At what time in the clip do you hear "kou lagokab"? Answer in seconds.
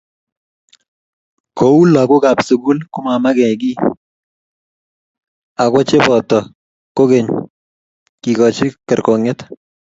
1.57-2.37